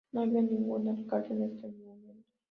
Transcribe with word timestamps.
No 0.11 0.21
había 0.21 0.41
ningún 0.41 0.87
alcalde 0.89 1.31
en 1.35 1.43
esos 1.43 1.75
momentos. 1.75 2.25